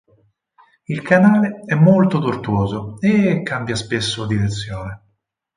Il 0.87 1.03
canale 1.03 1.61
è 1.63 1.75
molto 1.75 2.19
tortuoso 2.19 2.97
e 2.99 3.43
cambia 3.43 3.75
spesso 3.75 4.25
direzione. 4.25 4.99